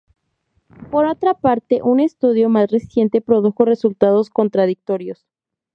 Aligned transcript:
Por 0.89 1.05
otra 1.05 1.35
parte, 1.35 1.83
un 1.83 1.99
estudio 1.99 2.49
más 2.49 2.71
reciente 2.71 3.21
produjo 3.21 3.65
resultados 3.65 4.31
contradictorios. 4.31 5.27